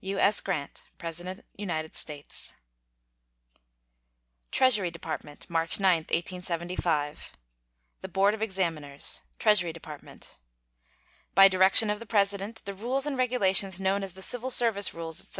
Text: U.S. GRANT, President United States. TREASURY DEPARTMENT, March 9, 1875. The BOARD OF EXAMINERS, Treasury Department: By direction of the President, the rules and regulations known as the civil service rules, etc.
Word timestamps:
U.S. 0.00 0.40
GRANT, 0.40 0.86
President 0.96 1.42
United 1.58 1.94
States. 1.94 2.54
TREASURY 4.50 4.90
DEPARTMENT, 4.90 5.44
March 5.50 5.78
9, 5.78 5.96
1875. 6.08 7.32
The 8.00 8.08
BOARD 8.08 8.32
OF 8.32 8.40
EXAMINERS, 8.40 9.20
Treasury 9.38 9.74
Department: 9.74 10.38
By 11.34 11.48
direction 11.48 11.90
of 11.90 11.98
the 11.98 12.06
President, 12.06 12.62
the 12.64 12.72
rules 12.72 13.04
and 13.04 13.18
regulations 13.18 13.78
known 13.78 14.02
as 14.02 14.14
the 14.14 14.22
civil 14.22 14.48
service 14.50 14.94
rules, 14.94 15.20
etc. 15.20 15.32